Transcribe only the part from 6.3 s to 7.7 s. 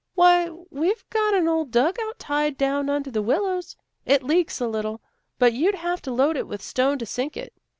it with stone to sink it.